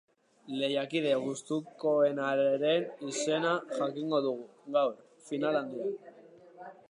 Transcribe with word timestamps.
Lehiakide 0.59 1.11
gustukoenaren 1.25 2.87
izena 3.11 3.53
jakingo 3.81 4.21
dugu, 4.29 4.49
gaur, 4.79 4.95
final 5.29 5.61
handian. 5.61 6.01